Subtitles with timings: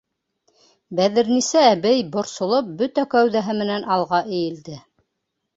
[0.99, 4.83] Бәҙерниса әбей, борсолоп, бөтә кәүҙәһе менән алға эйелде.